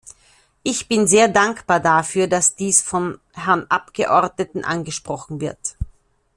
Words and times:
Ich 0.63 0.87
bin 0.87 1.05
sehr 1.05 1.27
dankbar 1.27 1.79
dafür, 1.79 2.25
das 2.25 2.55
dies 2.55 2.81
vom 2.81 3.19
Herrn 3.33 3.67
Abgeordneten 3.69 4.63
angesprochen 4.65 5.39
wird. 5.41 5.77